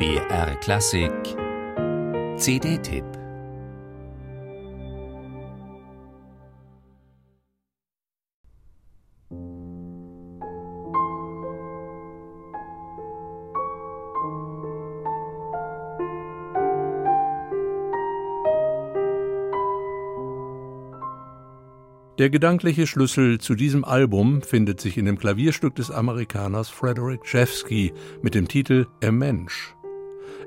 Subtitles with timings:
[0.00, 1.12] BR Klassik
[2.38, 3.04] CD-Tipp
[22.18, 27.92] Der gedankliche Schlüssel zu diesem Album findet sich in dem Klavierstück des Amerikaners Frederick Jeffsky
[28.22, 29.74] mit dem Titel A Mensch.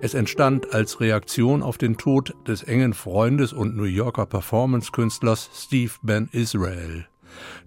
[0.03, 5.93] Es entstand als Reaktion auf den Tod des engen Freundes und New Yorker Performance-Künstlers Steve
[6.01, 7.07] Ben Israel.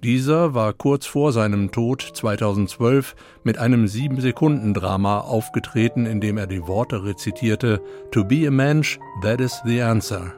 [0.03, 6.67] Dieser war kurz vor seinem Tod 2012 mit einem Sieben-Sekunden-Drama aufgetreten, in dem er die
[6.67, 7.81] Worte rezitierte:
[8.11, 10.35] To be a mensch, that is the answer.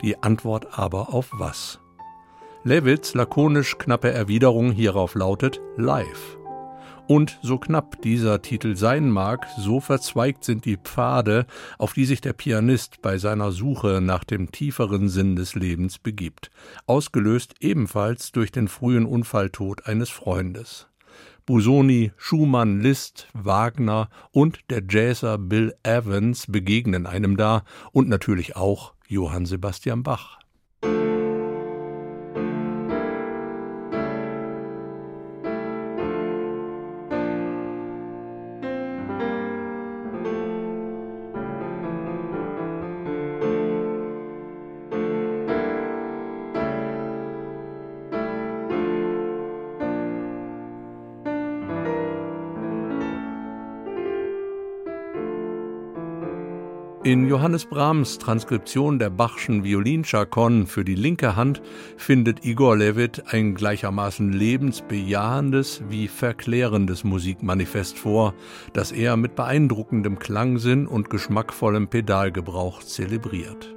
[0.00, 1.78] Die Antwort aber auf was?
[2.64, 6.38] Levits lakonisch knappe Erwiderung hierauf lautet Live.
[7.08, 11.46] Und so knapp dieser Titel sein mag, so verzweigt sind die Pfade,
[11.78, 16.50] auf die sich der Pianist bei seiner Suche nach dem tieferen Sinn des Lebens begibt,
[16.86, 20.88] ausgelöst ebenfalls durch den frühen Unfalltod eines Freundes.
[21.46, 28.94] Busoni, Schumann, Liszt, Wagner und der Jazzer Bill Evans begegnen einem da und natürlich auch
[29.06, 30.40] Johann Sebastian Bach.
[57.06, 61.62] In Johannes Brahms Transkription der Bachschen Violinchakon für die linke Hand
[61.96, 68.34] findet Igor Levit ein gleichermaßen lebensbejahendes wie verklärendes Musikmanifest vor,
[68.72, 73.75] das er mit beeindruckendem Klangsinn und geschmackvollem Pedalgebrauch zelebriert.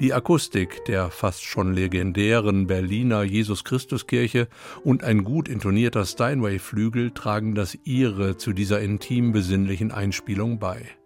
[0.00, 4.48] Die Akustik der fast schon legendären Berliner Jesus-Christus-Kirche
[4.82, 10.99] und ein gut intonierter Steinway-Flügel tragen das ihre zu dieser intim besinnlichen Einspielung bei.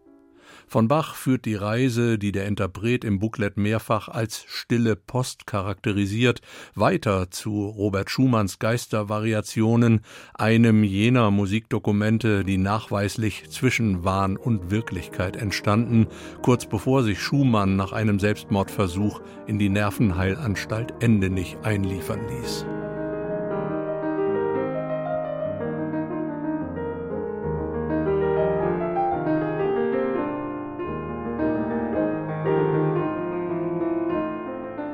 [0.66, 6.40] Von Bach führt die Reise, die der Interpret im Booklet mehrfach als stille Post charakterisiert,
[6.74, 10.00] weiter zu Robert Schumanns Geistervariationen,
[10.34, 16.06] einem jener Musikdokumente, die nachweislich zwischen Wahn und Wirklichkeit entstanden,
[16.42, 22.66] kurz bevor sich Schumann nach einem Selbstmordversuch in die Nervenheilanstalt Endenich einliefern ließ.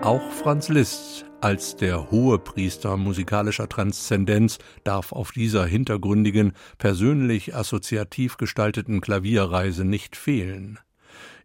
[0.02, 8.36] Auch Franz Liszt als der hohe Priester musikalischer Transzendenz darf auf dieser hintergründigen, persönlich assoziativ
[8.36, 10.78] gestalteten Klavierreise nicht fehlen.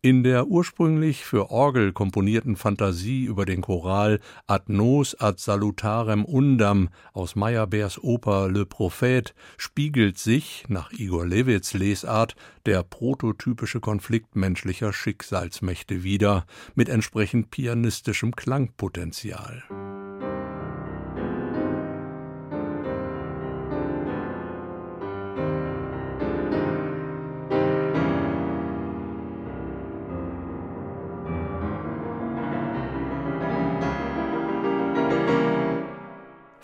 [0.06, 6.90] In der ursprünglich für Orgel komponierten Fantasie über den Choral Ad nos ad salutarem undam
[7.14, 12.36] aus Meyerbeers Oper Le Prophète spiegelt sich, nach Igor Levits Lesart,
[12.68, 16.46] der prototypische Konflikt menschlicher Schicksalsmächte wider,
[16.76, 19.64] mit entsprechend pianistischem Klangpotenzial.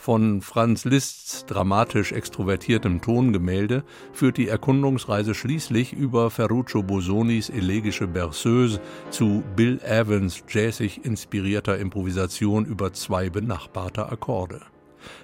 [0.02, 8.82] Von Franz Liszt's dramatisch extrovertiertem Tongemälde führt die Erkundungsreise schließlich über Ferruccio Bosonis elegische Berceuse
[9.12, 14.62] zu Bill Evans jazzig inspirierter Improvisation über zwei benachbarte Akkorde.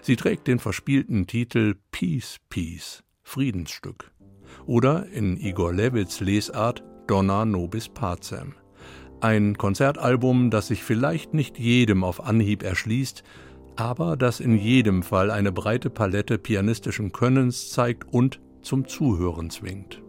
[0.03, 4.11] Sie trägt den verspielten Titel Peace Peace, Friedensstück.
[4.67, 8.53] Oder in Igor Levits Lesart Donna Nobis Pacem.
[9.21, 13.23] Ein Konzertalbum, das sich vielleicht nicht jedem auf Anhieb erschließt,
[13.77, 20.01] aber das in jedem Fall eine breite Palette pianistischen Könnens zeigt und zum Zuhören zwingt.